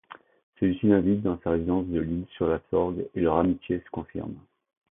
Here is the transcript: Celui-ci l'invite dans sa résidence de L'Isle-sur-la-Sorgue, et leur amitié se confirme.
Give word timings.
Celui-ci 0.59 0.87
l'invite 0.87 1.21
dans 1.21 1.39
sa 1.43 1.51
résidence 1.51 1.85
de 1.85 1.99
L'Isle-sur-la-Sorgue, 1.99 3.07
et 3.13 3.21
leur 3.21 3.37
amitié 3.37 3.77
se 3.85 3.89
confirme. 3.91 4.33